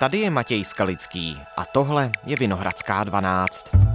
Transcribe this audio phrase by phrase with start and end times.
[0.00, 3.89] Tady je Matěj Skalický a tohle je Vinohradská 12.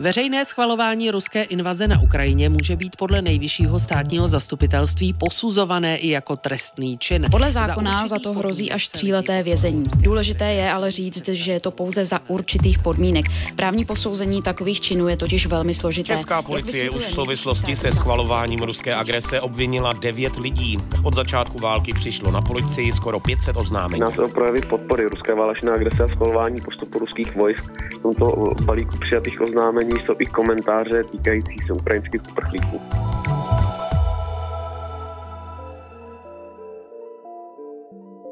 [0.00, 6.36] Veřejné schvalování ruské invaze na Ukrajině může být podle nejvyššího státního zastupitelství posuzované i jako
[6.36, 7.26] trestný čin.
[7.30, 9.84] Podle zákona za, za to hrozí až tříleté vězení.
[9.98, 13.26] Důležité je ale říct, že je to pouze za určitých podmínek.
[13.56, 16.16] Právní posouzení takových činů je totiž velmi složité.
[16.16, 20.78] Česká policie už v souvislosti se schvalováním ruské agrese obvinila devět lidí.
[21.02, 24.00] Od začátku války přišlo na policii skoro 500 oznámení.
[24.00, 27.64] Nás o projevy podpory ruské válečné agrese a schvalování postupu ruských vojsk
[27.98, 32.80] v tomto balíku přijatých oznámení jsou i komentáře týkající se ukrajinských uprchlíků.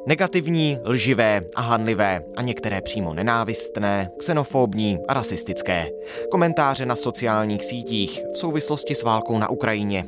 [0.07, 5.87] Negativní, lživé a hanlivé a některé přímo nenávistné, xenofobní a rasistické.
[6.31, 10.05] Komentáře na sociálních sítích v souvislosti s válkou na Ukrajině.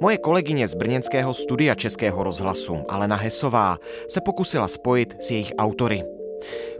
[0.00, 3.78] Moje kolegyně z brněnského studia Českého rozhlasu, Alena Hesová,
[4.08, 6.02] se pokusila spojit s jejich autory.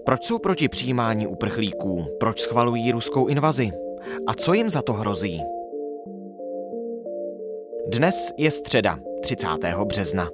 [0.04, 2.06] Proč jsou proti přijímání uprchlíků?
[2.20, 3.70] Proč schvalují ruskou invazi?
[4.26, 5.40] A co jim za to hrozí?
[7.88, 9.48] Dnes je středa, 30.
[9.84, 10.28] března.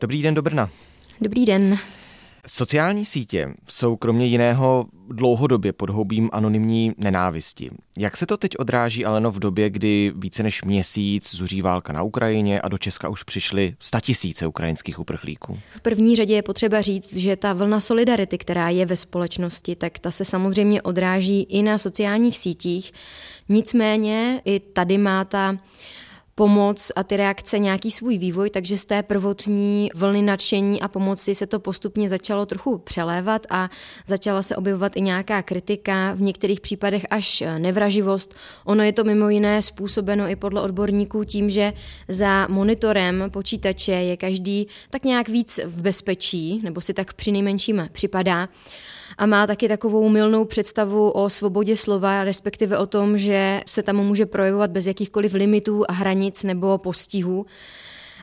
[0.00, 0.70] Dobrý den do Brna.
[1.20, 1.78] Dobrý den.
[2.46, 7.70] Sociální sítě jsou kromě jiného dlouhodobě podhoubím anonymní nenávisti.
[7.98, 12.02] Jak se to teď odráží Aleno v době, kdy více než měsíc zuří válka na
[12.02, 15.58] Ukrajině a do Česka už přišly statisíce ukrajinských uprchlíků?
[15.76, 19.98] V první řadě je potřeba říct, že ta vlna solidarity, která je ve společnosti, tak
[19.98, 22.92] ta se samozřejmě odráží i na sociálních sítích.
[23.48, 25.56] Nicméně i tady má ta
[26.34, 31.34] pomoc a ty reakce nějaký svůj vývoj, takže z té prvotní vlny nadšení a pomoci
[31.34, 33.70] se to postupně začalo trochu přelévat a
[34.06, 38.34] začala se objevovat i nějaká kritika, v některých případech až nevraživost.
[38.64, 41.72] Ono je to mimo jiné způsobeno i podle odborníků tím, že
[42.08, 47.88] za monitorem počítače je každý tak nějak víc v bezpečí, nebo si tak při nejmenším
[47.92, 48.48] připadá
[49.20, 53.96] a má taky takovou milnou představu o svobodě slova, respektive o tom, že se tam
[53.96, 57.46] může projevovat bez jakýchkoliv limitů a hranic nebo postihů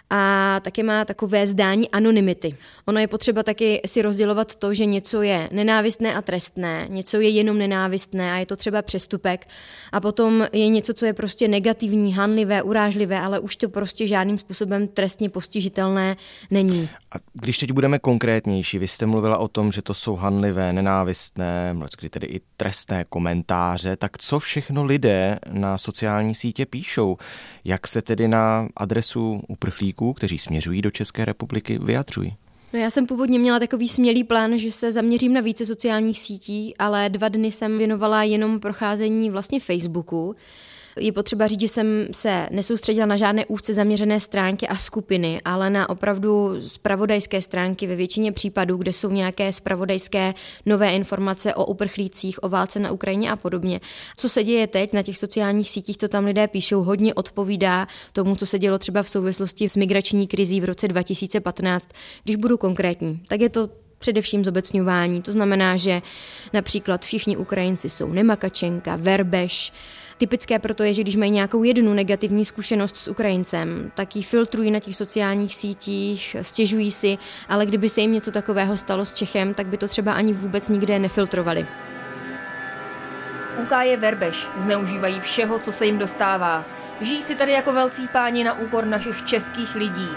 [0.09, 2.55] a také má takové zdání anonymity.
[2.85, 7.29] Ono je potřeba taky si rozdělovat to, že něco je nenávistné a trestné, něco je
[7.29, 9.47] jenom nenávistné a je to třeba přestupek
[9.91, 14.37] a potom je něco, co je prostě negativní, hanlivé, urážlivé, ale už to prostě žádným
[14.37, 16.15] způsobem trestně postižitelné
[16.51, 16.89] není.
[17.11, 21.75] A když teď budeme konkrétnější, vy jste mluvila o tom, že to jsou hanlivé, nenávistné,
[21.99, 27.17] kdy tedy i trestné komentáře, tak co všechno lidé na sociální sítě píšou?
[27.65, 32.35] Jak se tedy na adresu uprchlíků uprchlíků, kteří směřují do České republiky, vyjadřují?
[32.73, 36.77] No já jsem původně měla takový smělý plán, že se zaměřím na více sociálních sítí,
[36.79, 40.35] ale dva dny jsem věnovala jenom procházení vlastně Facebooku.
[40.97, 45.69] Je potřeba říct, že jsem se nesoustředila na žádné úzce zaměřené stránky a skupiny, ale
[45.69, 50.33] na opravdu spravodajské stránky ve většině případů, kde jsou nějaké spravodajské
[50.65, 53.79] nové informace o uprchlících, o válce na Ukrajině a podobně.
[54.17, 58.35] Co se děje teď na těch sociálních sítích, co tam lidé píšou, hodně odpovídá tomu,
[58.35, 61.89] co se dělo třeba v souvislosti s migrační krizí v roce 2015.
[62.23, 63.69] Když budu konkrétní, tak je to
[63.99, 65.21] především zobecňování.
[65.21, 66.01] To znamená, že
[66.53, 69.73] například všichni Ukrajinci jsou nemakačenka, verbeš,
[70.17, 74.71] Typické proto je, že když mají nějakou jednu negativní zkušenost s Ukrajincem, tak ji filtrují
[74.71, 77.17] na těch sociálních sítích, stěžují si,
[77.49, 80.69] ale kdyby se jim něco takového stalo s Čechem, tak by to třeba ani vůbec
[80.69, 81.67] nikde nefiltrovali.
[83.63, 86.65] UK je verbeš, zneužívají všeho, co se jim dostává.
[87.01, 90.09] Žijí si tady jako velcí páni na úkor našich českých lidí.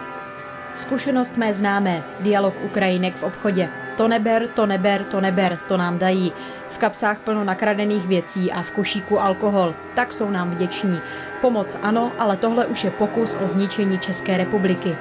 [0.75, 3.69] Zkušenost mé známé, dialog Ukrajinek v obchodě.
[4.01, 6.33] To neber, to neber, to neber, to nám dají.
[6.69, 9.75] V kapsách plno nakradených věcí a v košíku alkohol.
[9.95, 11.01] Tak jsou nám vděční.
[11.41, 14.97] Pomoc ano, ale tohle už je pokus o zničení České republiky.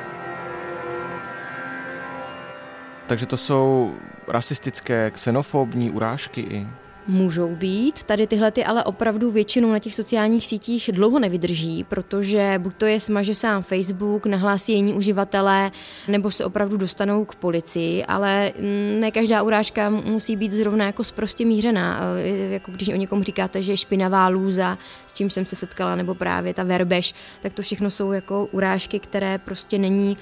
[3.07, 3.95] Takže to jsou
[4.27, 6.67] rasistické, xenofobní urážky i?
[7.09, 12.55] Můžou být, tady tyhle ty ale opravdu většinou na těch sociálních sítích dlouho nevydrží, protože
[12.57, 15.71] buď to je smaže sám Facebook, nahlásí jiní uživatelé,
[16.07, 18.51] nebo se opravdu dostanou k policii, ale
[18.99, 22.01] ne každá urážka musí být zrovna jako zprostě mířená.
[22.49, 26.15] Jako když o někom říkáte, že je špinavá lůza, s čím jsem se setkala, nebo
[26.15, 30.17] právě ta verbeš, tak to všechno jsou jako urážky, které prostě není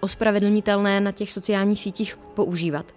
[0.00, 2.92] ospravedlnitelné na těch sociálních sítích používat.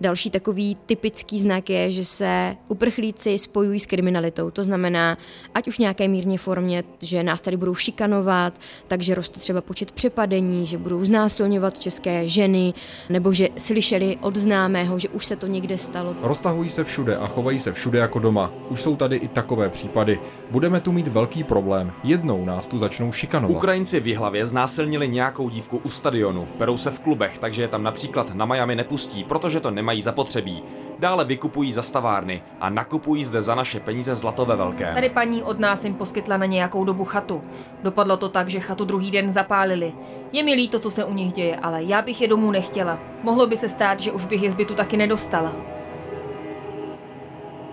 [0.00, 4.50] Další takový typický znak je, že se uprchlíci spojují s kriminalitou.
[4.50, 5.18] To znamená,
[5.54, 8.58] ať už nějaké mírně formě, že nás tady budou šikanovat,
[8.88, 12.74] takže roste třeba počet přepadení, že budou znásilňovat české ženy,
[13.08, 16.16] nebo že slyšeli od známého, že už se to někde stalo.
[16.22, 18.52] Roztahují se všude a chovají se všude jako doma.
[18.70, 20.20] Už jsou tady i takové případy.
[20.50, 21.92] Budeme tu mít velký problém.
[22.04, 23.56] Jednou nás tu začnou šikanovat.
[23.56, 26.48] Ukrajinci v Jihlavě znásilnili nějakou dívku u stadionu.
[26.58, 30.62] Perou se v klubech, takže je tam například na Miami nepustí, protože to nemají zapotřebí.
[30.98, 34.94] Dále vykupují zastavárny a nakupují zde za naše peníze zlato ve velkém.
[34.94, 37.42] Tady paní od nás jim poskytla na nějakou dobu chatu.
[37.82, 39.92] Dopadlo to tak, že chatu druhý den zapálili.
[40.32, 42.98] Je mi líto, co se u nich děje, ale já bych je domů nechtěla.
[43.22, 45.75] Mohlo by se stát, že už bych je zbytu taky nedostala.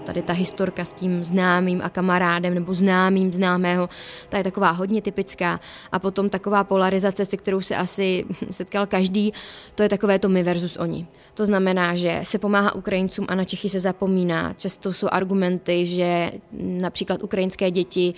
[0.04, 3.90] Tady ta historka s tím známým a kamarádem nebo známým známého,
[4.30, 5.60] ta je taková hodně typická.
[5.92, 9.34] A potom taková polarizace, se kterou se asi setkal každý,
[9.76, 11.08] to je takové to my versus oni.
[11.34, 14.54] To znamená, že se pomáhá Ukrajincům a na Čechy se zapomíná.
[14.54, 18.14] Často jsou argumenty, že například ukrajinské děti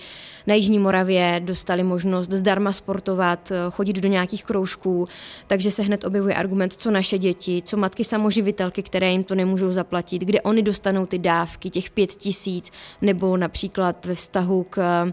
[0.46, 5.08] na Jižní Moravě dostali možnost zdarma sportovat, chodit do nějakých kroužků,
[5.46, 9.72] takže se hned objevuje argument, co naše děti, co matky samoživitelky, které jim to nemůžou
[9.72, 15.12] zaplatit, kde oni dostanou ty dávky, těch pět tisíc, nebo například ve vztahu k eh,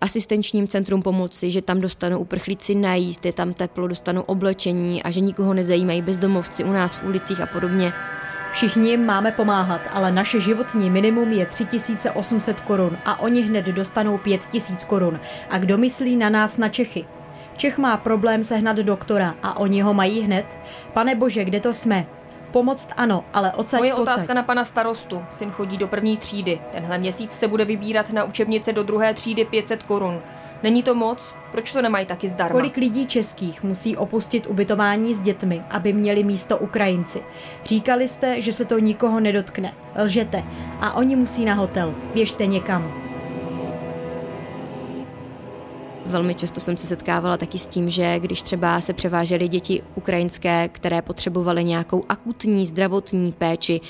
[0.00, 5.20] asistenčním centrum pomoci, že tam dostanou uprchlíci najíst, je tam teplo, dostanou oblečení a že
[5.20, 7.92] nikoho nezajímají bezdomovci u nás v ulicích a podobně.
[8.52, 14.84] Všichni máme pomáhat, ale naše životní minimum je 3800 korun a oni hned dostanou 5000
[14.84, 15.20] korun.
[15.50, 17.04] A kdo myslí na nás na Čechy?
[17.56, 20.58] Čech má problém sehnat doktora a oni ho mají hned?
[20.92, 22.06] Pane bože, kde to jsme?
[22.52, 24.14] Pomoct ano, ale odsaď Moje pocať.
[24.14, 25.24] otázka na pana starostu.
[25.30, 26.60] Syn chodí do první třídy.
[26.72, 30.20] Tenhle měsíc se bude vybírat na učebnice do druhé třídy 500 korun.
[30.62, 31.34] Není to moc?
[31.52, 32.58] Proč to nemají taky zdarma?
[32.58, 37.22] Kolik lidí českých musí opustit ubytování s dětmi, aby měli místo Ukrajinci?
[37.64, 39.74] Říkali jste, že se to nikoho nedotkne.
[40.02, 40.44] Lžete.
[40.80, 41.94] A oni musí na hotel.
[42.14, 43.01] Běžte někam.
[46.12, 50.68] Velmi často jsem se setkávala taky s tím, že když třeba se převážely děti ukrajinské,
[50.68, 53.80] které potřebovaly nějakou akutní zdravotní péči,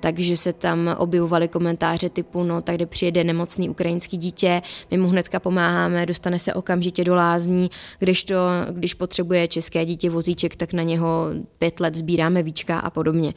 [0.00, 5.08] takže se tam objevovaly komentáře typu, no tak kde přijede nemocný ukrajinský dítě, my mu
[5.08, 8.36] hnedka pomáháme, dostane se okamžitě do lázní, když to,
[8.70, 11.26] když potřebuje české dítě vozíček, tak na něho
[11.58, 13.34] pět let sbíráme víčka a podobně.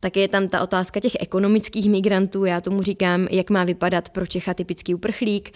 [0.00, 4.26] Také je tam ta otázka těch ekonomických migrantů, já tomu říkám, jak má vypadat pro
[4.26, 5.52] Čecha typický uprchlík.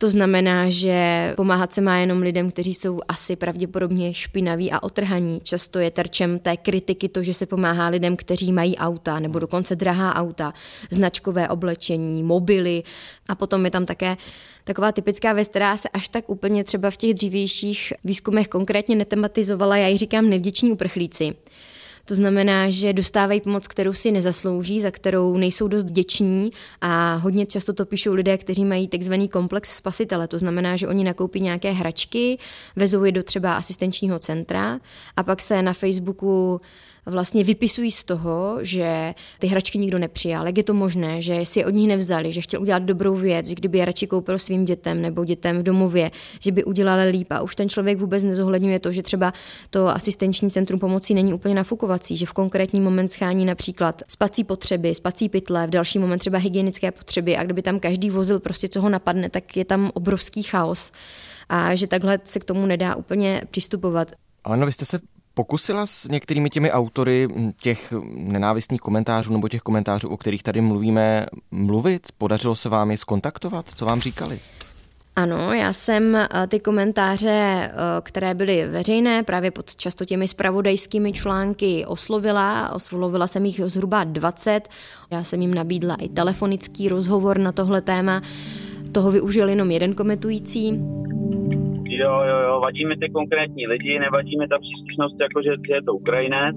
[0.00, 5.40] To znamená, že pomáhat se má jenom lidem, kteří jsou asi pravděpodobně špinaví a otrhaní.
[5.40, 9.76] Často je terčem té kritiky to, že se pomáhá lidem, kteří mají auta nebo dokonce
[9.76, 10.54] drahá auta,
[10.90, 12.82] značkové oblečení, mobily
[13.28, 14.16] a potom je tam také
[14.64, 19.76] taková typická věc, která se až tak úplně třeba v těch dřívějších výzkumech konkrétně netematizovala,
[19.76, 21.34] já ji říkám nevděční uprchlíci.
[22.10, 27.46] To znamená, že dostávají pomoc, kterou si nezaslouží, za kterou nejsou dost vděční a hodně
[27.46, 30.28] často to píšou lidé, kteří mají takzvaný komplex spasitele.
[30.28, 32.38] To znamená, že oni nakoupí nějaké hračky,
[32.76, 34.80] vezou je do třeba asistenčního centra
[35.16, 36.60] a pak se na Facebooku
[37.06, 41.58] vlastně vypisují z toho, že ty hračky nikdo nepřijal, jak je to možné, že si
[41.58, 44.64] je od nich nevzali, že chtěl udělat dobrou věc, že kdyby je radši koupil svým
[44.64, 46.10] dětem nebo dětem v domově,
[46.40, 47.26] že by udělali líp.
[47.32, 49.32] A už ten člověk vůbec nezohledňuje to, že třeba
[49.70, 54.94] to asistenční centrum pomocí není úplně nafukovací, že v konkrétní moment schání například spací potřeby,
[54.94, 58.80] spací pytle, v další moment třeba hygienické potřeby a kdyby tam každý vozil prostě co
[58.80, 60.92] ho napadne, tak je tam obrovský chaos.
[61.48, 64.12] A že takhle se k tomu nedá úplně přistupovat.
[64.44, 65.00] Ale no, vy jste se
[65.40, 67.28] pokusila s některými těmi autory
[67.60, 72.02] těch nenávistných komentářů nebo těch komentářů, o kterých tady mluvíme, mluvit?
[72.18, 73.70] Podařilo se vám je skontaktovat?
[73.74, 74.40] Co vám říkali?
[75.16, 77.70] Ano, já jsem eh, ty komentáře, eh,
[78.02, 82.72] které byly veřejné, právě pod často těmi spravodajskými články oslovila.
[82.72, 84.68] Oslovila jsem jich zhruba 20.
[85.10, 88.22] Já jsem jim nabídla i telefonický rozhovor na tohle téma.
[88.92, 90.80] Toho využil jenom jeden komentující.
[92.00, 95.82] Jo, jo, jo, vadí mi ty konkrétní lidi, nevadí mi ta příslušnost, jako že, je
[95.82, 96.56] to Ukrajinec,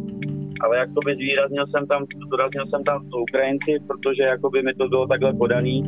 [0.61, 5.07] ale jakoby zvýraznil jsem tam, zdůraznil jsem tam to Ukrajinci, protože jakoby mi to bylo
[5.07, 5.83] takhle podaný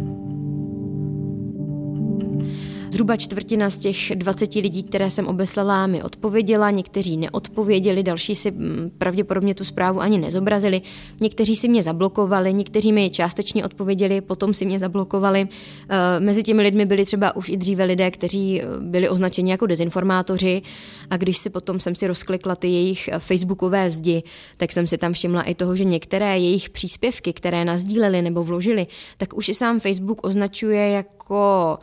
[2.96, 8.52] Zhruba čtvrtina z těch 20 lidí, které jsem obeslala, mi odpověděla, někteří neodpověděli, další si
[8.52, 10.82] mm, pravděpodobně tu zprávu ani nezobrazili,
[11.20, 15.48] někteří si mě zablokovali, někteří mi částečně odpověděli, potom si mě zablokovali.
[15.90, 19.66] Eh, mezi těmi lidmi byli třeba už i dříve lidé, kteří eh, byli označeni jako
[19.66, 20.62] dezinformátoři
[21.10, 24.24] a když si potom jsem si rozklikla ty jejich eh, facebookové zdi,
[24.58, 28.88] tak jsem si tam všimla i toho, že některé jejich příspěvky, které nazdíleli nebo vložili,
[29.18, 31.78] tak už i sám Facebook označuje jako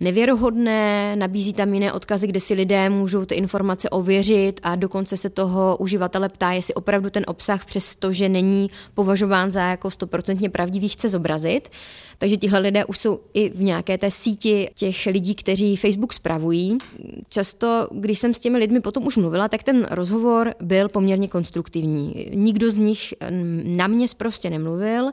[0.00, 5.30] nevěrohodné, nabízí tam jiné odkazy, kde si lidé můžou ty informace ověřit a dokonce se
[5.30, 11.08] toho uživatele ptá, jestli opravdu ten obsah, přestože není považován za jako stoprocentně pravdivý, chce
[11.08, 11.68] zobrazit.
[12.18, 16.78] Takže tihle lidé už jsou i v nějaké té síti těch lidí, kteří Facebook spravují.
[17.28, 22.30] Často, když jsem s těmi lidmi potom už mluvila, tak ten rozhovor byl poměrně konstruktivní.
[22.34, 23.14] Nikdo z nich
[23.64, 25.10] na mě prostě nemluvil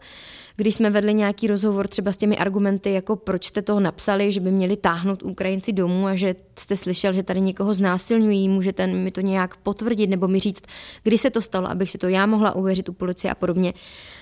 [0.59, 4.39] když jsme vedli nějaký rozhovor třeba s těmi argumenty, jako proč jste toho napsali, že
[4.39, 9.11] by měli táhnout Ukrajinci domů a že jste slyšel, že tady někoho znásilňují, můžete mi
[9.11, 10.63] to nějak potvrdit nebo mi říct,
[11.03, 13.73] kdy se to stalo, abych si to já mohla uvěřit u policie a podobně,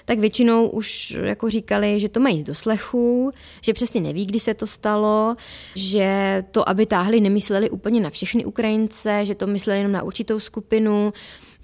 [0.06, 4.54] tak většinou už jako říkali, že to mají do slechu, že přesně neví, kdy se
[4.54, 5.36] to stalo,
[5.76, 10.40] že to, aby táhli, nemysleli úplně na všechny Ukrajince, že to mysleli jenom na určitou
[10.40, 11.14] skupinu,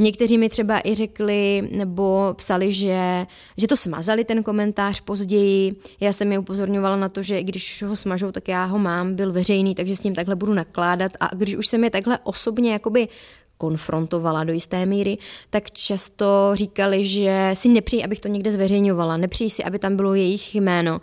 [0.02, 3.26] Někteří mi třeba i řekli nebo psali, že,
[3.58, 5.76] že to smazali ten komentář později.
[6.00, 9.32] Já jsem je upozorňovala na to, že když ho smažou, tak já ho mám, byl
[9.32, 11.12] veřejný, takže s ním takhle budu nakládat.
[11.20, 13.08] A když už jsem je takhle osobně jakoby
[13.58, 15.18] konfrontovala do jisté míry,
[15.50, 20.14] tak často říkali, že si nepřijí, abych to někde zveřejňovala, nepřijí si, aby tam bylo
[20.14, 21.02] jejich jméno.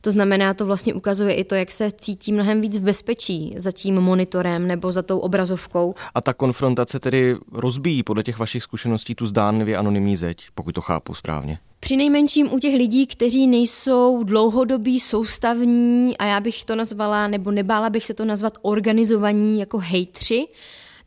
[0.00, 3.72] To znamená, to vlastně ukazuje i to, jak se cítí mnohem víc v bezpečí za
[3.72, 5.94] tím monitorem nebo za tou obrazovkou.
[6.14, 10.80] A ta konfrontace tedy rozbíjí podle těch vašich zkušeností tu zdánlivě anonymní zeď, pokud to
[10.80, 11.58] chápu správně.
[11.80, 17.50] Při nejmenším u těch lidí, kteří nejsou dlouhodobí, soustavní a já bych to nazvala, nebo
[17.50, 20.46] nebála bych se to nazvat organizovaní jako hejtři,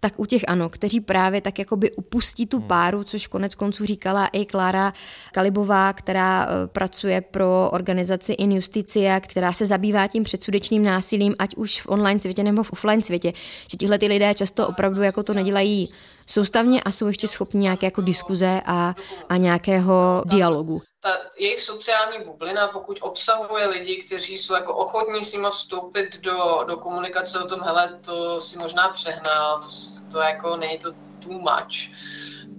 [0.04, 2.68] tak u těch ano, kteří právě tak jakoby upustí tu hmm.
[2.68, 4.94] páru, což konec konců říkala i Klára
[5.32, 11.82] Kalibová, která eh, pracuje pro organizaci Injusticia, která se zabývá tím předsudečným násilím, ať už
[11.82, 13.34] v online světě nebo v offline světě,
[13.72, 15.90] že tihle ty lidé často opravdu jako to nedělají
[16.26, 18.96] soustavně a jsou ještě schopni nějaké jako diskuze a,
[19.30, 25.34] a nějakého dialogu ta jejich sociální bublina, pokud obsahuje lidi, kteří jsou jako ochotní s
[25.34, 29.68] nimi vstoupit do, do komunikace o tom, hele, to si možná přehnal, to,
[30.12, 31.92] to jako není to too much,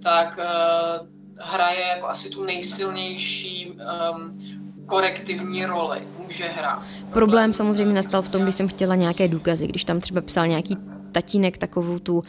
[0.03, 1.07] tak uh,
[1.37, 4.39] hraje jako asi tu nejsilnější um,
[4.85, 6.83] korektivní roli, může hrát.
[7.13, 10.77] Problém samozřejmě nastal v tom, když jsem chtěla nějaké důkazy, když tam třeba psal nějaký
[11.11, 12.23] tatínek takovou tu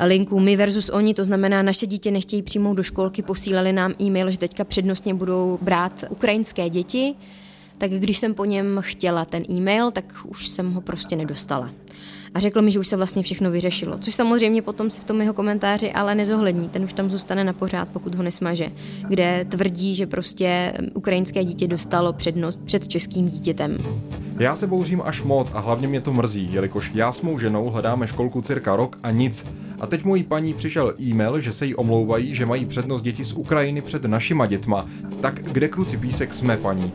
[0.00, 4.30] linku my versus oni, to znamená, naše dítě nechtějí přijmout do školky, posílali nám e-mail,
[4.30, 7.14] že teďka přednostně budou brát ukrajinské děti,
[7.78, 11.70] tak když jsem po něm chtěla ten e-mail, tak už jsem ho prostě nedostala
[12.34, 13.98] a řekl mi, že už se vlastně všechno vyřešilo.
[13.98, 16.68] Což samozřejmě potom se v tom jeho komentáři ale nezohlední.
[16.68, 18.68] Ten už tam zůstane na pořád, pokud ho nesmaže,
[19.08, 23.78] kde tvrdí, že prostě ukrajinské dítě dostalo přednost před českým dítětem.
[24.38, 27.70] Já se bouřím až moc a hlavně mě to mrzí, jelikož já s mou ženou
[27.70, 29.48] hledáme školku cirka rok a nic.
[29.80, 33.32] A teď mojí paní přišel e-mail, že se jí omlouvají, že mají přednost děti z
[33.32, 34.86] Ukrajiny před našima dětma.
[35.20, 36.92] Tak kde kruci písek jsme, paní?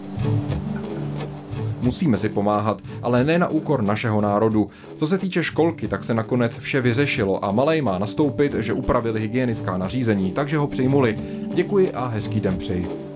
[1.82, 4.70] Musíme si pomáhat, ale ne na úkor našeho národu.
[4.96, 9.20] Co se týče školky, tak se nakonec vše vyřešilo a malej má nastoupit, že upravili
[9.22, 11.20] hygienická nařízení, takže ho přijmuli.
[11.53, 13.06] Děkuji a hezký den přeji.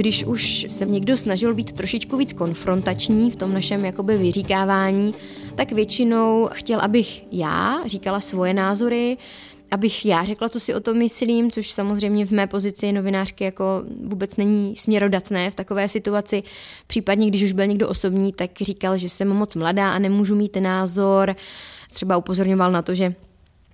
[0.00, 5.14] Když už se někdo snažil být trošičku víc konfrontační v tom našem jakoby vyříkávání,
[5.54, 9.16] tak většinou chtěl, abych já říkala svoje názory,
[9.70, 13.64] abych já řekla, co si o tom myslím, což samozřejmě v mé pozici novinářky jako
[14.04, 16.42] vůbec není směrodatné v takové situaci.
[16.86, 20.56] Případně, když už byl někdo osobní, tak říkal, že jsem moc mladá a nemůžu mít
[20.56, 21.36] názor.
[21.92, 23.14] Třeba upozorňoval na to, že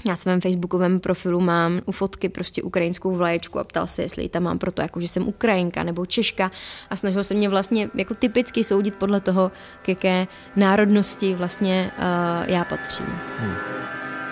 [0.05, 4.29] na svém facebookovém profilu mám u fotky prostě ukrajinskou vlaječku a ptal se, jestli ji
[4.29, 6.51] tam mám proto, jako že jsem Ukrajinka nebo Češka
[6.91, 10.27] a snažil se mě vlastně jako typicky soudit podle toho, k jaké
[10.57, 13.07] národnosti vlastně uh, já patřím.
[13.39, 13.55] Hmm.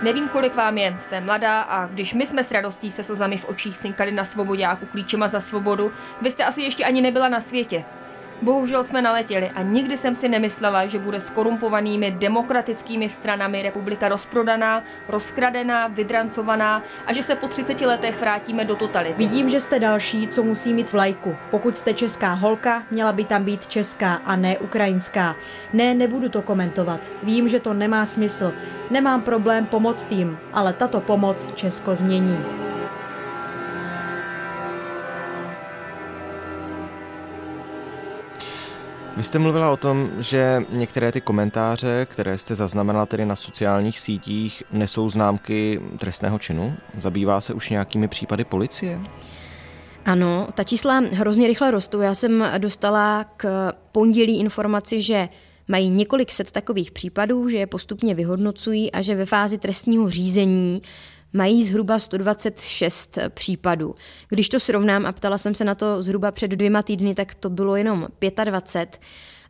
[0.03, 3.49] Nevím, kolik vám je, jste mladá a když my jsme s radostí se slzami v
[3.49, 5.93] očích cinkali na svobodáku klíčema za svobodu,
[6.23, 7.85] vy jste asi ještě ani nebyla na světě.
[8.45, 14.09] Bohužel jsme naletěli a nikdy jsem si nemyslela, že bude s korumpovanými demokratickými stranami republika
[14.09, 19.15] rozprodaná, rozkradená, vydrancovaná a že se po 30 letech vrátíme do totality.
[19.19, 21.37] Vidím, že jste další, co musí mít vlajku.
[21.51, 25.37] Pokud jste česká holka, měla by tam být česká a ne ukrajinská.
[25.73, 27.01] Ne, nebudu to komentovat.
[27.23, 28.53] Vím, že to nemá smysl.
[28.91, 32.64] Nemám problém pomoct jim, ale tato pomoc Česko změní.
[39.17, 43.99] Vy jste mluvila o tom, že některé ty komentáře, které jste zaznamenala tedy na sociálních
[44.01, 46.77] sítích, nesou známky trestného činu.
[46.97, 49.01] Zabývá se už nějakými případy policie?
[50.05, 52.01] Ano, ta čísla hrozně rychle rostou.
[52.01, 55.29] Já jsem dostala k pondělí informaci, že
[55.69, 60.83] mají několik set takových případů, že je postupně vyhodnocují a že ve fázi trestního řízení
[61.35, 63.95] mají zhruba 126 případů.
[64.29, 67.51] Když to srovnám a ptala jsem se na to zhruba před dvěma týdny, tak to
[67.51, 68.09] bylo jenom
[68.45, 69.01] 25.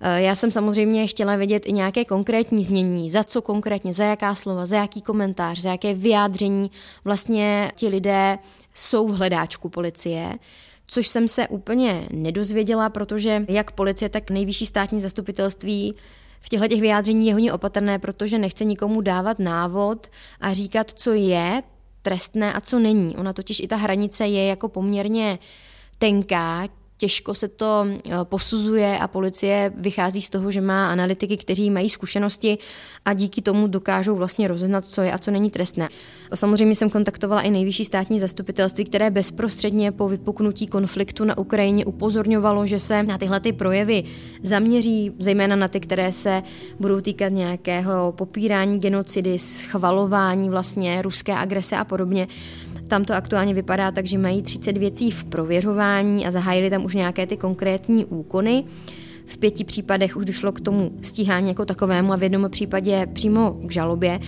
[0.00, 4.34] Eh, já jsem samozřejmě chtěla vědět i nějaké konkrétní znění, za co konkrétně, za jaká
[4.34, 6.70] slova, za jaký komentář, za jaké vyjádření
[7.04, 8.38] vlastně ti lidé
[8.74, 10.38] jsou v hledáčku policie
[10.86, 15.94] což jsem se úplně nedozvěděla, protože jak policie, tak nejvyšší státní zastupitelství
[16.40, 20.10] v těchto těch vyjádření je hodně opatrné, protože nechce nikomu dávat návod
[20.40, 21.62] a říkat, co je
[22.04, 23.16] trestné a co není.
[23.16, 25.38] Ona totiž i ta hranice je jako poměrně
[25.98, 26.68] tenká,
[27.04, 31.90] těžko se to eh, posuzuje a policie vychází z toho, že má analytiky, kteří mají
[31.90, 32.58] zkušenosti
[33.04, 35.88] a díky tomu dokážou vlastně rozeznat, co je a co není trestné.
[36.30, 41.84] A samozřejmě jsem kontaktovala i nejvyšší státní zastupitelství, které bezprostředně po vypuknutí konfliktu na Ukrajině
[41.84, 44.04] upozorňovalo, že se na tyhle ty projevy
[44.42, 46.42] zaměří, zejména na ty, které se
[46.80, 52.28] budou týkat nějakého popírání genocidy, schvalování vlastně ruské agrese a podobně.
[52.88, 56.94] Tam to aktuálně vypadá tak, že mají 30 věcí v prověřování a zahájili tam už
[56.94, 58.64] nějaké ty konkrétní úkony.
[59.26, 63.52] V pěti případech už došlo k tomu stíhání jako takovému a v jednom případě přímo
[63.66, 64.20] k žalobě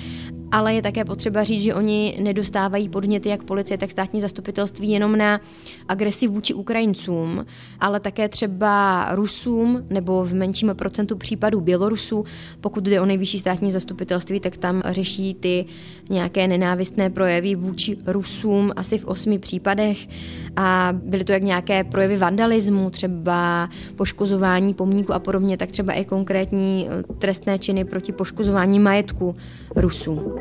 [0.52, 5.16] ale je také potřeba říct, že oni nedostávají podněty jak policie, tak státní zastupitelství jenom
[5.18, 5.40] na
[5.88, 7.46] agresi vůči Ukrajincům,
[7.80, 12.24] ale také třeba Rusům nebo v menším procentu případů Bělorusů.
[12.60, 15.64] Pokud jde o nejvyšší státní zastupitelství, tak tam řeší ty
[16.10, 20.08] nějaké nenávistné projevy vůči Rusům asi v osmi případech
[20.56, 26.04] a byly to jak nějaké projevy vandalismu, třeba poškozování pomníku a podobně, tak třeba i
[26.04, 26.88] konkrétní
[27.18, 29.36] trestné činy proti poškozování majetku
[29.76, 30.36] Rusů.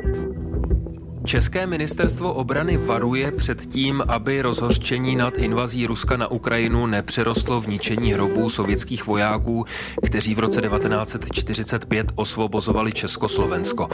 [1.26, 7.68] České ministerstvo obrany varuje před tím, aby rozhořčení nad invazí Ruska na Ukrajinu nepřerostlo v
[7.68, 9.64] ničení hrobů sovětských vojáků,
[10.06, 13.88] kteří v roce 1945 osvobozovali Československo.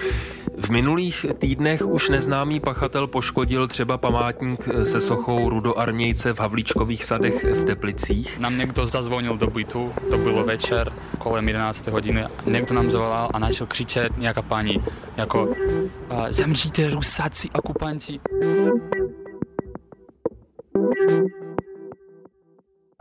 [0.58, 7.44] V minulých týdnech už neznámý pachatel poškodil třeba památník se sochou rudoarmějce v Havlíčkových sadech
[7.44, 8.38] v Teplicích.
[8.38, 11.86] Nám někdo zazvonil do bytu, to bylo večer kolem 11.
[11.86, 12.24] hodiny.
[12.46, 14.84] Někdo nám zavolal a začal křičet nějaká paní,
[15.16, 15.54] jako
[16.30, 16.88] zemříte
[17.22, 18.20] rusáci, okupanti.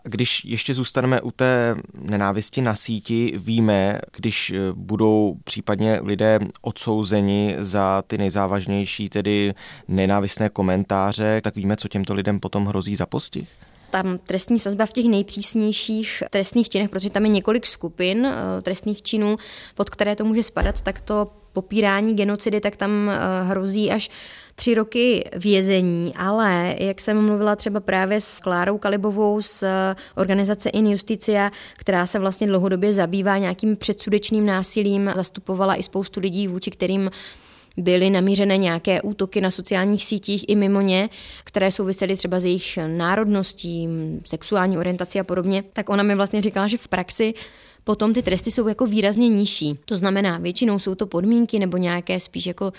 [0.03, 8.03] Když ještě zůstaneme u té nenávisti na síti, víme, když budou případně lidé odsouzeni za
[8.07, 9.53] ty nejzávažnější, tedy
[9.87, 13.49] nenávistné komentáře, tak víme, co těmto lidem potom hrozí za postih?
[13.91, 19.01] Tam trestní sazba v těch nejpřísnějších trestných činech, protože tam je několik skupin eh, trestných
[19.01, 19.37] činů,
[19.75, 24.09] pod které to může spadat, tak to popírání genocidy, tak tam eh, hrozí až
[24.55, 30.69] tři roky vězení, ale jak jsem mluvila třeba právě s Klárou Kalibovou z eh, organizace
[30.69, 36.71] In Justicia, která se vlastně dlouhodobě zabývá nějakým předsudečným násilím, zastupovala i spoustu lidí, vůči
[36.71, 37.09] kterým
[37.77, 41.09] byly namířené nějaké útoky na sociálních sítích i mimo ně,
[41.43, 43.87] které souvisely třeba s jejich národností,
[44.25, 47.33] sexuální orientací a podobně, tak ona mi vlastně říkala, že v praxi
[47.83, 49.79] potom ty tresty jsou jako výrazně nižší.
[49.85, 52.71] To znamená, většinou jsou to podmínky nebo nějaké spíš jako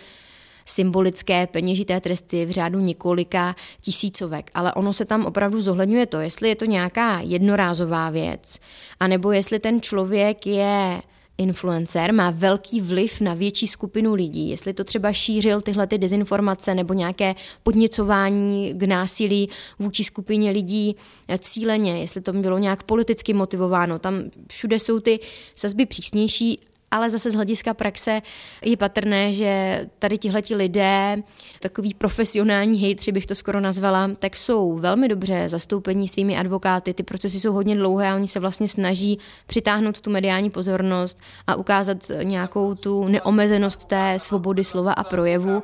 [0.66, 6.48] symbolické peněžité tresty v řádu několika tisícovek, ale ono se tam opravdu zohledňuje to, jestli
[6.48, 8.58] je to nějaká jednorázová věc,
[9.00, 11.02] anebo jestli ten člověk je
[11.38, 16.74] influencer má velký vliv na větší skupinu lidí, jestli to třeba šířil tyhle ty dezinformace
[16.74, 20.96] nebo nějaké podněcování k násilí vůči skupině lidí
[21.38, 23.98] cíleně, jestli to bylo nějak politicky motivováno.
[23.98, 25.20] Tam všude jsou ty
[25.54, 26.60] sazby přísnější,
[26.92, 28.22] ale zase z hlediska praxe
[28.64, 31.16] je patrné, že tady tihleti lidé,
[31.60, 37.02] takový profesionální hejtři bych to skoro nazvala, tak jsou velmi dobře zastoupení svými advokáty, ty
[37.02, 41.98] procesy jsou hodně dlouhé a oni se vlastně snaží přitáhnout tu mediální pozornost a ukázat
[42.22, 45.62] nějakou tu neomezenost té svobody slova a projevu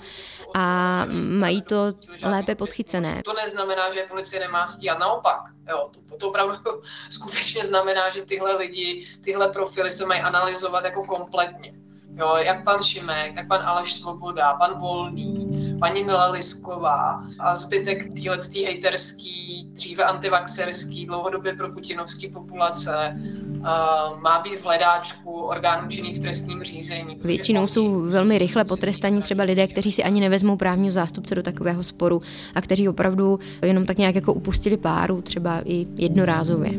[0.54, 1.06] a
[1.38, 1.76] mají to
[2.22, 3.22] lépe podchycené.
[3.24, 5.57] To neznamená, že policie nemá stíhat, naopak.
[5.70, 6.54] Jo, to, to opravdu
[7.10, 11.74] skutečně znamená, že tyhle lidi, tyhle profily se mají analyzovat jako kompletně.
[12.14, 18.08] Jo, jak pan Šimek, tak pan Aleš Svoboda, pan Volný, paní Mila Lisková a zbytek
[18.14, 23.16] téhle hejterský, dříve antivaxerský, dlouhodobě pro putinovský populace,
[24.22, 27.16] má být v hledáčku orgánů činných v trestním řízení.
[27.24, 31.82] Většinou jsou velmi rychle potrestaní třeba lidé, kteří si ani nevezmou právního zástupce do takového
[31.82, 32.22] sporu
[32.54, 36.70] a kteří opravdu jenom tak nějak jako upustili páru, třeba i jednorázově.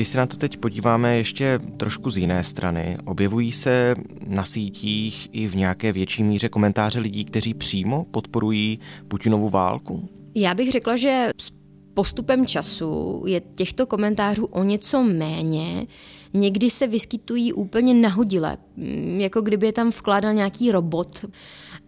[0.00, 3.94] Když se na to teď podíváme ještě trošku z jiné strany, objevují se
[4.26, 10.08] na sítích i v nějaké větší míře komentáře lidí, kteří přímo podporují Putinovu válku?
[10.34, 11.50] Já bych řekla, že s
[11.94, 15.86] postupem času je těchto komentářů o něco méně.
[16.34, 18.56] Někdy se vyskytují úplně nahodile,
[19.16, 21.24] jako kdyby je tam vkládal nějaký robot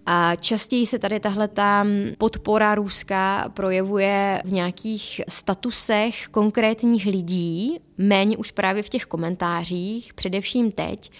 [0.06, 1.86] A častěji se tady tahle ta
[2.18, 10.72] podpora Ruska projevuje v nějakých statusech konkrétních lidí, méně už právě v těch komentářích, především
[10.72, 11.10] teď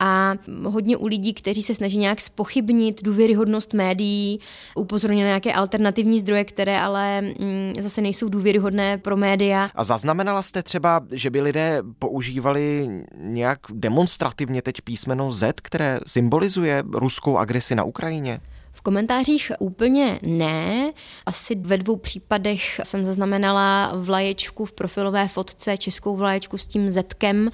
[0.00, 4.40] a hodně u lidí, kteří se snaží nějak spochybnit důvěryhodnost médií,
[4.76, 9.70] upozorňují na nějaké alternativní zdroje, které ale mm, zase nejsou důvěryhodné pro média.
[9.74, 16.82] A zaznamenala jste třeba, že by lidé používali nějak demonstrativně teď písmeno Z, které symbolizuje
[16.92, 18.40] ruskou agresi na Ukrajině?
[18.72, 20.92] V komentářích úplně ne.
[21.26, 27.50] Asi ve dvou případech jsem zaznamenala vlaječku v profilové fotce, českou vlaječku s tím Zetkem,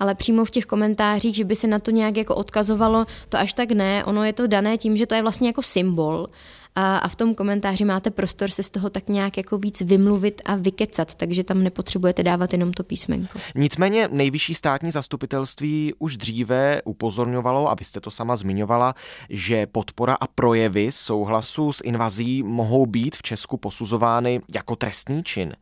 [0.00, 3.52] ale přímo v těch komentářích, že by se na to nějak jako odkazovalo, to až
[3.52, 4.04] tak ne.
[4.04, 6.28] Ono je to dané tím, že to je vlastně jako symbol
[6.74, 10.42] a, a v tom komentáři máte prostor se z toho tak nějak jako víc vymluvit
[10.44, 13.38] a vykecat, takže tam nepotřebujete dávat jenom to písmenko.
[13.54, 18.94] Nicméně nejvyšší státní zastupitelství už dříve upozorňovalo, a vy jste to sama zmiňovala,
[19.30, 25.52] že podpora a projevy souhlasu s invazí mohou být v Česku posuzovány jako trestný čin.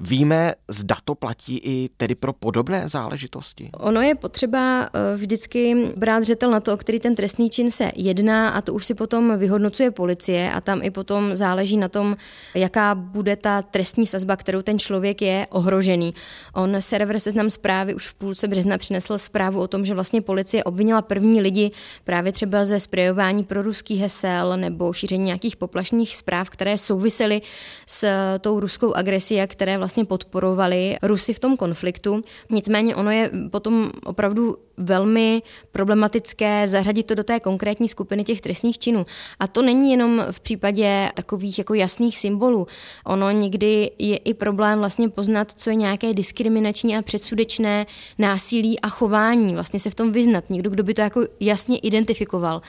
[0.00, 3.70] Víme, zda to platí i tedy pro podobné záležitosti?
[3.72, 7.90] Ono je potřeba eh, vždycky brát řetel na to, o který ten trestný čin se
[7.96, 12.16] jedná a to už si potom vyhodnocuje policie a tam i potom záleží na tom,
[12.54, 16.14] jaká bude ta trestní sazba, kterou ten člověk je ohrožený.
[16.54, 20.64] On server Seznam zprávy už v půlce března přinesl zprávu o tom, že vlastně policie
[20.64, 21.70] obvinila první lidi
[22.04, 27.42] právě třeba ze sprejování pro ruský hesel nebo šíření nějakých poplašných zpráv, které souvisely
[27.86, 28.08] s
[28.40, 32.22] tou ruskou agresí a které vlastně vlastně podporovali Rusy v tom konfliktu.
[32.50, 38.78] Nicméně ono je potom opravdu velmi problematické zařadit to do té konkrétní skupiny těch trestných
[38.78, 39.06] činů.
[39.40, 42.66] A to není jenom v případě takových jako jasných symbolů.
[43.04, 47.86] Ono někdy je i problém vlastně poznat, co je nějaké diskriminační a předsudečné
[48.18, 50.50] násilí a chování, vlastně se v tom vyznat.
[50.50, 52.62] Někdo, kdo by to jako jasně identifikoval.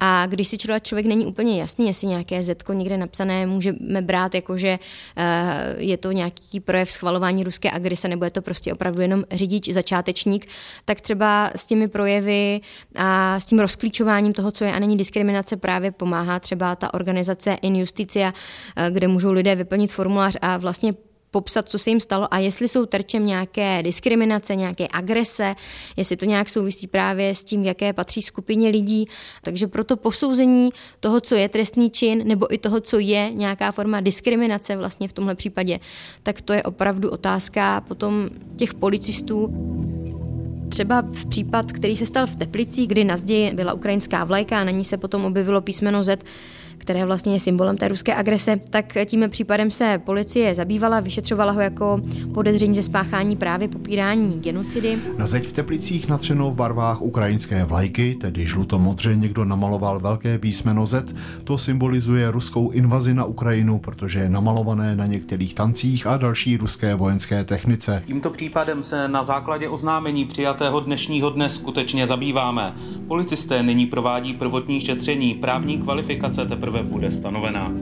[0.00, 4.34] A když si člověk, člověk není úplně jasný, jestli nějaké zetko někde napsané můžeme brát
[4.34, 4.78] jako, že
[5.16, 9.68] eh, je to nějaký projev schvalování ruské agrese, nebo je to prostě opravdu jenom řidič,
[9.68, 10.46] začátečník,
[10.84, 12.60] tak třeba s těmi projevy
[12.94, 17.54] a s tím rozklíčováním toho, co je a není diskriminace, právě pomáhá třeba ta organizace
[17.62, 18.34] Injusticia,
[18.76, 20.94] eh, kde můžou lidé vyplnit formulář a vlastně
[21.36, 25.54] popsat, co se jim stalo a jestli jsou terčem nějaké diskriminace, nějaké agrese,
[25.96, 29.06] jestli to nějak souvisí právě s tím, jaké patří skupině lidí.
[29.42, 34.00] Takže proto posouzení toho, co je trestný čin, nebo i toho, co je nějaká forma
[34.00, 35.78] diskriminace vlastně v tomhle případě,
[36.22, 39.52] tak to je opravdu otázka potom těch policistů.
[40.68, 44.64] Třeba v případ, který se stal v Teplicích, kdy na zdi byla ukrajinská vlajka a
[44.64, 46.24] na ní se potom objevilo písmeno Z,
[46.78, 51.60] které vlastně je symbolem té ruské agrese, tak tím případem se policie zabývala, vyšetřovala ho
[51.60, 52.00] jako
[52.34, 54.98] podezření ze spáchání právě popírání genocidy.
[55.18, 60.86] Na zeď v Teplicích natřenou v barvách ukrajinské vlajky, tedy žluto-modře, někdo namaloval velké písmeno
[60.86, 61.14] Z.
[61.44, 66.94] To symbolizuje ruskou invazi na Ukrajinu, protože je namalované na některých tancích a další ruské
[66.94, 68.02] vojenské technice.
[68.06, 72.74] Tímto případem se na základě oznámení přijatého dnešního dne skutečně zabýváme.
[73.08, 77.72] Policisté nyní provádí prvotní šetření, právní kvalifikace teprve teprve bude stanovená.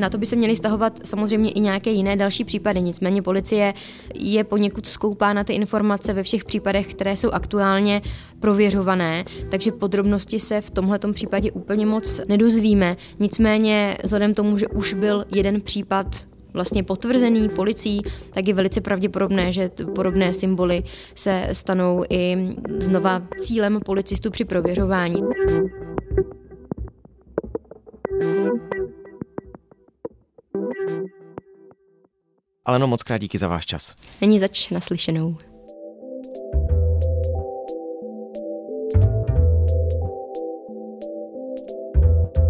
[0.00, 3.74] Na to by se měly stahovat samozřejmě i nějaké jiné další případy, nicméně policie
[4.14, 8.02] je poněkud skoupá na ty informace ve všech případech, které jsou aktuálně
[8.40, 12.96] prověřované, takže podrobnosti se v tomhle případě úplně moc nedozvíme.
[13.20, 19.52] Nicméně vzhledem tomu, že už byl jeden případ vlastně potvrzený policií, tak je velice pravděpodobné,
[19.52, 20.82] že podobné symboly
[21.14, 22.36] se stanou i
[22.78, 25.22] znova cílem policistů při prověřování.
[32.64, 33.94] Ale no moc krát díky za váš čas.
[34.20, 35.36] Není zač naslyšenou.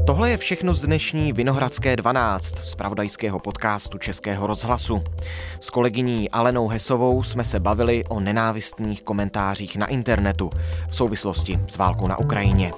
[0.07, 5.03] Tohle je všechno z dnešní Vinohradské 12 z pravodajského podcastu Českého rozhlasu.
[5.61, 10.51] S kolegyní Alenou Hesovou jsme se bavili o nenávistných komentářích na internetu
[10.89, 12.73] v souvislosti s válkou na Ukrajině.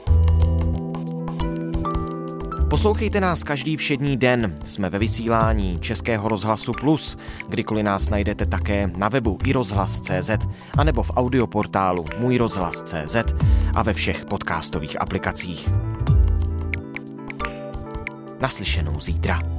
[2.70, 4.58] Poslouchejte nás každý všední den.
[4.64, 7.16] Jsme ve vysílání Českého rozhlasu Plus,
[7.48, 10.30] kdykoliv nás najdete také na webu i rozhlas.cz
[10.78, 13.16] a nebo v audioportálu Můj rozhlas.cz
[13.74, 15.70] a ve všech podcastových aplikacích.
[18.40, 19.57] Naslyšenou zítra.